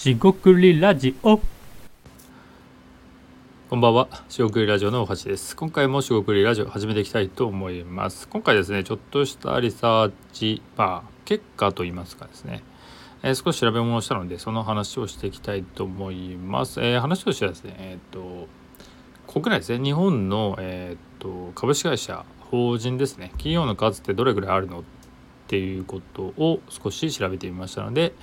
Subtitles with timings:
[0.00, 1.38] しごくりラジオ
[3.68, 5.54] こんばんは、しごくりラジオの大橋です。
[5.54, 8.26] 今回もしごくりラジオ始めていきたいと思います。
[8.26, 12.62] 今回ですね、ちょっとしたリサーチ、まあ、結果といいますかですね、
[13.22, 16.80] えー少し調べ物をしたので、その話をしていきたいと思います。
[16.80, 18.48] えー話としてはですね、えっ、と、
[19.26, 24.82] 国内ですね、日本の、えっ、と、株式会社、法人ですね、企業の数ってどれぐらいあるのっ
[25.50, 28.14] ていうことを少し調べてみましたので、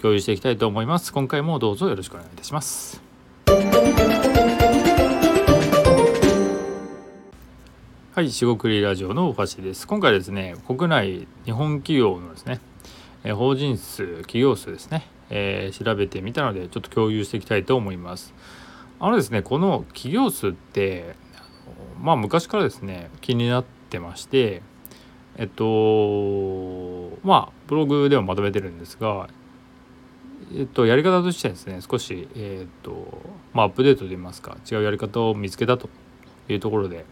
[0.00, 1.12] 共有していきたいと思います。
[1.12, 3.02] 今回もどうぞよろしくお願いいたします。
[8.14, 9.86] はい、しごくりラジオのお橋です。
[9.86, 12.60] 今回ですね、国内日本企業のですね、
[13.24, 18.34] えー法人数、企業数ですね、えー調べてみたので、ちょっと共有していきたいと思います。
[19.00, 24.60] あのですね、この企業数って、あのまあ昔からですね、気になってまして、
[25.36, 29.28] えっと、まあブログでもまとめてるんですが、
[30.54, 35.88] えっと、やり方としてはですね、少し、えっと、まあアップデートといいますか、違うやり方を見つけたと
[36.48, 37.04] いうところで、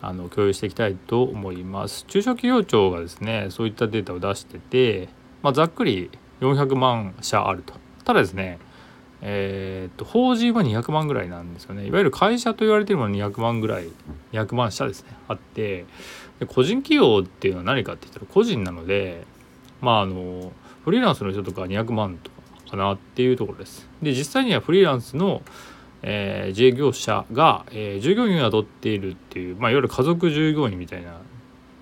[0.00, 2.04] あの共有していきたいと思います。
[2.06, 5.08] 中小企業庁がですねそういったデータを出してて、
[5.42, 7.74] まあ、ざっくり400万社あると。
[8.04, 8.58] ただですね
[9.22, 13.88] えっと法人は200万ぐらいなんですよねいわゆる会社と言われてるもの200万ぐらい
[14.32, 15.86] 200万社ですねあって
[16.38, 19.24] で個人企業っていうのは何かって言ったら個人なので
[19.80, 20.52] まああの
[20.84, 22.30] フリーランスの人とか200万と
[22.76, 23.88] かなっていうところです。
[24.02, 25.42] で実際にはフリーランスの
[26.02, 31.18] えー自営業者が、えー従業員を雇っているっていう、まあ、いわゆる家族従業員みたいな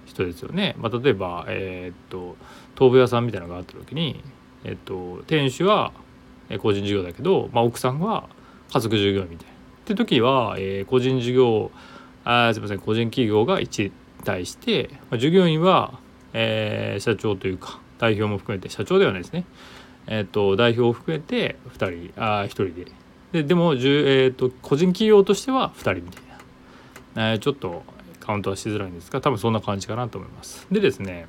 [0.07, 0.77] 人ですよね。
[0.79, 2.37] まあ、例えば、えーっと
[2.79, 4.23] 豆腐屋さんみたいなのがあった時に、
[4.65, 5.93] えーっと店主は
[6.59, 8.29] 個人事業だけど、まあ、奥さんは
[8.73, 9.53] 家族従業員みたいな。
[9.53, 11.71] って時は、えー個人事業
[12.25, 13.91] あすみません個人企業が1
[14.25, 15.99] 対して、まあ、従業員は、
[16.33, 19.45] えー社長というか代表も含めて社長ではないですね。
[20.07, 22.87] えーと代表を含めて2人あ1人で
[23.33, 26.23] ででも、えー、と個人企業としては2人みたい
[27.15, 27.83] な、えーちょっと
[28.21, 30.67] カウントはしづらいんですが多分そんな感じかなと思います。
[30.71, 31.27] でですね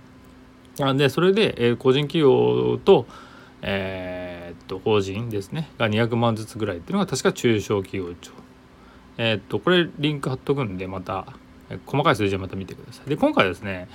[0.79, 3.07] あでそれで、えー個人企業と,、
[3.61, 8.31] えー、と法人ですねが200万ずつぐらいっていうのが確か中小企業庁。
[9.17, 11.27] えっ、とこれリンク貼っとくんでまた、
[11.85, 13.09] 細かい数字はまた見てください。
[13.09, 13.87] で今回ですね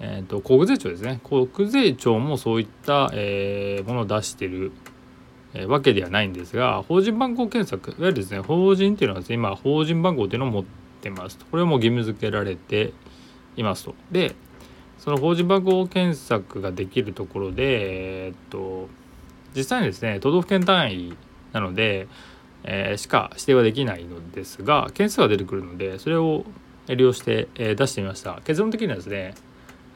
[0.00, 1.20] えー、と国税庁ですね。
[1.24, 4.72] 国税庁もそういった、えーものを出してる
[5.54, 10.64] えーわけではないんですが法人番号検索いわゆるですね法人っていうのはですね今法人番号っていうのを持っ
[11.00, 11.46] てますと。
[11.46, 12.92] これはもう義務付けられて
[13.56, 13.94] いますと。
[14.10, 14.34] で
[14.98, 18.88] その法人番号検索ができるところでえーと
[19.54, 21.16] 実際にですね都道府県単位
[21.52, 22.08] なので、
[22.64, 26.44] えーしか指定はできないのですが件数が出てくるのでそれを
[26.88, 28.42] 利用して、え出してみました。
[28.44, 29.34] 結論的にはですね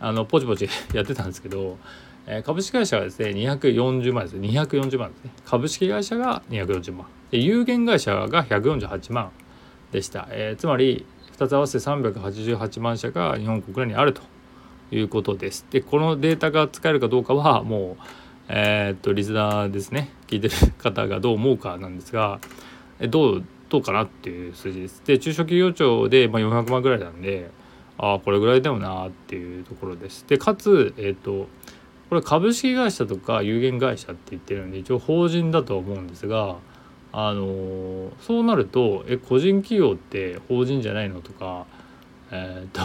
[0.00, 1.76] あのポチポチやってたんですけど
[2.26, 5.30] えー株式会社がですね240万です240万ですね。
[5.44, 7.06] 株式会社が240万。
[7.30, 9.30] で有限会社が148万
[9.92, 11.06] でした、えーつまり
[11.36, 14.22] 2つ合わせて388万社が日本国内にあると
[14.90, 15.64] いうことです。
[15.70, 18.02] でこのデータが使えるかどうかはもう
[18.48, 20.10] えーっとリスナーですね。
[20.26, 22.40] 聞いてる方がどう思うかなんですが
[23.08, 25.02] どうどうかなっていう数字です。
[25.04, 27.50] で中小企業庁で、まあ、400万ぐらいなんで
[27.98, 31.48] ああこれぐらいだよなっていうところですでかつえーっと
[32.08, 36.56] これ株式会社とか有限会社って言ってるんで一応法人だとは思うんですが
[37.12, 41.66] あのーそうなるとえ個人企業って法人じゃないのとか
[42.30, 42.80] えーと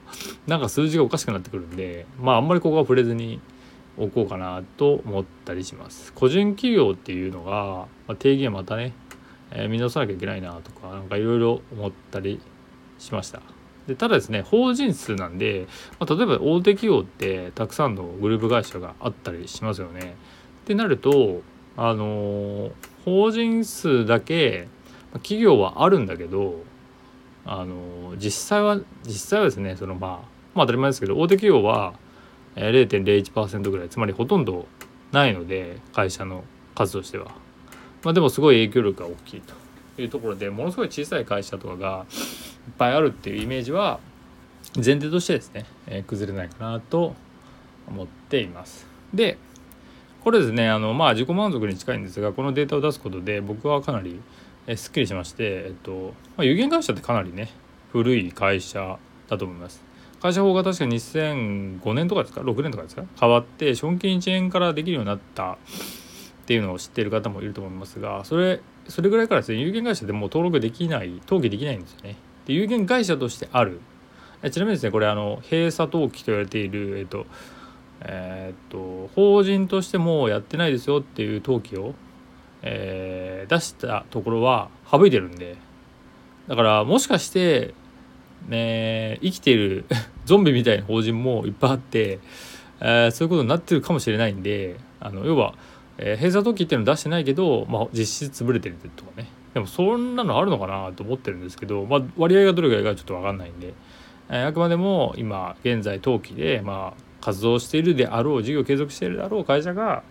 [0.46, 3.40] なんか数字がおかしくなってくるんでまああんまりここは触れずに
[3.96, 6.12] おこうかなと思ったりします。
[6.14, 8.94] 個人企業っていうのが、まあ、定義はまたね、
[9.50, 12.40] えー見直さなきゃいけないなとかなんかいろいろ思ったり
[12.98, 13.59] しました。
[13.90, 15.66] でただですね法人数なんで、
[15.98, 20.14] まあ、例えば大手企業ってたくさんのグループ会社があったりしますよね。
[20.62, 21.42] ってなると
[21.76, 22.70] あの
[23.04, 24.68] 法人数だけ
[25.12, 26.62] ま企業はあるんだけど
[27.44, 30.10] あの実際は実際はですねそのまあ
[30.54, 31.94] まあ当たり前ですけど大手企業は
[32.54, 34.68] 0.01%ぐらいつまりほとんど
[35.10, 36.44] ないので会社の
[36.76, 37.32] 数としては。
[38.04, 39.52] まあ、でもすごい影響力が大きいと
[40.00, 42.06] いうところでものすごい小さい会社とかが
[42.70, 44.00] っぱいあるっていうイメージは
[44.76, 47.14] 前提としてですね、えー崩れないかなと
[47.88, 48.86] 思っています。
[49.12, 49.38] で
[50.22, 54.20] これですねあのまあ自己満足に近いんですがこのデータを出すことで僕はかなり
[54.76, 57.50] すっきりしまして、えっとまあ、有限会社ってかなりね
[57.90, 58.98] 古い会社
[59.28, 59.90] だと思います。
[60.20, 65.56] 会社法が確か2005年とかですか6年とかですか変わって資本金1円からできるようになったっ
[66.44, 72.16] ていうのを知っている方もいると思いますがそれそれぐらいからですね有限会社でもう登録できない登記できないんですよね。
[72.46, 73.80] で有限会社としてある。
[74.42, 77.26] えちなみにですねこれあの閉鎖登記と言われているえっと
[78.00, 81.94] えーっと法人としてもやってないですよっていう登記を
[82.62, 85.56] えー出したところは省いてるんで。
[86.48, 87.74] だからもしかして、
[88.48, 89.84] ね、生きている
[90.26, 92.18] ゾンビみたいな法人もいっぱいあって、
[92.80, 95.54] えーそういうことになってるかもしれないんであの要は、
[95.98, 99.28] えー閉鎖時っていうの出してないけど、まあ、実質潰れてるとかね。
[99.54, 103.74] でもそんなのあるのかなと思ってるんですけど、まあ、割合がどれぐらいかちょっと分かんないんで、
[104.28, 110.02] えーあくまでも今現在冬季で、まあ、活動しているであろう事業継続しているであろう会社が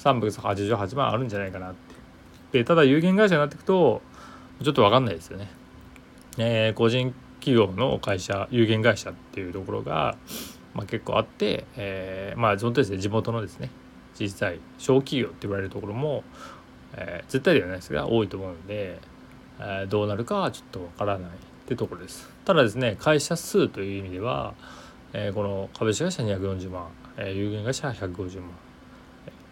[0.00, 4.02] 388万あるんじゃないかなってでただ有限会社になっていくと
[4.62, 5.50] ちょっと分かんないですよね。
[6.38, 10.16] えー個人企業の会社有限会社っていうところが、
[10.72, 13.70] まあ、結構あって、えーまあそのですね地元のですね
[14.18, 16.22] 実際小企業って言われるところも、
[16.96, 18.98] えー絶対ではないですが多いと思うので、
[19.60, 21.32] えーどうなるかはちょっとわからないっ
[21.66, 22.28] てところです。
[22.44, 24.54] ただですね会社数という意味では、
[25.12, 28.52] えーこの株式会社240万、えー有限会社150万っ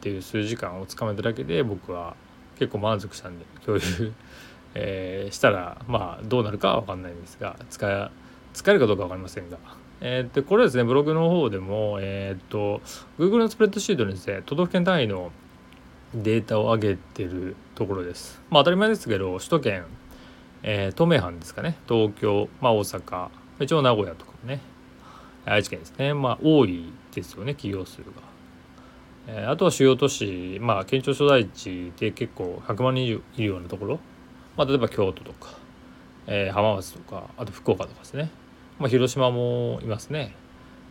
[0.00, 2.16] ていう数時間をつかめただけで僕は
[2.58, 4.12] 結構満足したんで共有
[4.74, 8.08] えーしたらまあどうなるかは分かんないんですが使え
[8.52, 9.56] 使えるかどうか分かりませんが、
[10.00, 12.80] えーでこれですねブログの方でもえっ、と
[13.18, 15.30] Google のスプレッドシートにですね都道府県単位の
[16.14, 18.40] データを上げてるところです。
[18.50, 19.84] まあ当たり前ですけど首都圏、
[20.62, 21.76] えー東名阪ですかね。
[21.88, 23.28] 東京、まあ、大阪
[23.60, 24.60] 一応名古屋とかもね
[25.44, 26.14] 愛知県ですね。
[26.14, 28.06] まあ多いですよね企業数が。
[29.28, 34.00] えーあとは主要都市まあ県庁所在地で結構100万人いるようなところ、
[34.56, 35.50] まあ、例えば京都とか、
[36.26, 38.30] えー浜松とかあと福岡とかですね、
[38.78, 40.34] まあ、広島もいますね。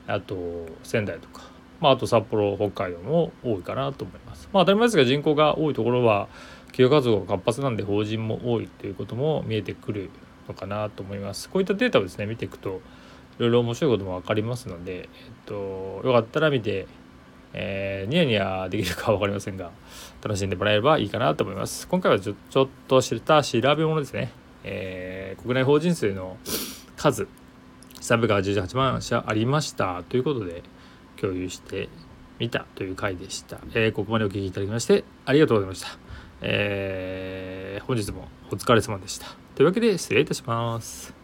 [0.08, 1.44] あと仙台とか、
[1.82, 4.48] まあ、あと札幌北海道も多いかなと思います。
[4.54, 6.30] まあ、当たり前ですが人口が多いところは
[6.68, 10.10] 企業活動が活発なんで法人も多いということも見えてくる
[10.48, 11.50] のかなと思います。
[11.50, 12.82] こういったデータをですね見ていくと
[13.40, 15.08] いろいろ面白いことも分かりますので、えっ
[15.46, 16.88] と、よかったら見て
[17.54, 19.72] えーニヤニヤできるかは分かりませんが
[20.24, 24.32] 楽しんでもらえればいいかなと思います今回はちょちょっとした調べ物ですね、
[24.64, 26.38] えー国内法人数の
[26.98, 27.28] 数
[28.02, 30.62] 388万社ありましたということで
[31.22, 31.90] 共有して
[32.40, 35.88] みたという回でした、えーここまでお聴きいただきましてありがとうございました、
[36.42, 39.28] えー本日もお疲れ様でした。
[39.56, 41.21] というわけで失礼いたします。